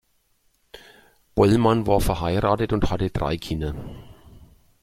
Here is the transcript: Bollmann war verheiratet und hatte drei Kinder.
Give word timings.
Bollmann 1.35 1.85
war 1.85 2.01
verheiratet 2.01 2.73
und 2.73 2.89
hatte 2.89 3.11
drei 3.11 3.37
Kinder. 3.37 3.75